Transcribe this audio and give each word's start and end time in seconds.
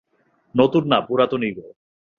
নতুন 0.55 0.83
না, 0.87 0.97
পুরাতন 1.07 1.41
ইগো। 1.43 1.67